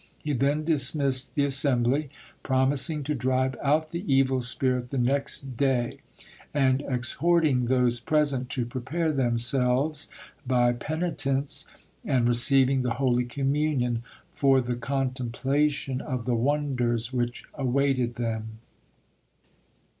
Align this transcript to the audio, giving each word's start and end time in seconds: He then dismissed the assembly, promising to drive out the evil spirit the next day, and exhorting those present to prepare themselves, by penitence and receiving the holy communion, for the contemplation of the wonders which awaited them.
He 0.17 0.33
then 0.33 0.63
dismissed 0.63 1.35
the 1.35 1.45
assembly, 1.45 2.09
promising 2.41 3.03
to 3.03 3.13
drive 3.13 3.55
out 3.61 3.91
the 3.91 4.03
evil 4.11 4.41
spirit 4.41 4.89
the 4.89 4.97
next 4.97 5.55
day, 5.55 5.99
and 6.55 6.81
exhorting 6.89 7.65
those 7.65 7.99
present 7.99 8.49
to 8.49 8.65
prepare 8.65 9.11
themselves, 9.11 10.09
by 10.47 10.73
penitence 10.73 11.67
and 12.03 12.27
receiving 12.27 12.81
the 12.81 12.95
holy 12.95 13.25
communion, 13.25 14.01
for 14.33 14.59
the 14.59 14.75
contemplation 14.75 16.01
of 16.01 16.25
the 16.25 16.33
wonders 16.33 17.13
which 17.13 17.43
awaited 17.53 18.15
them. 18.15 18.57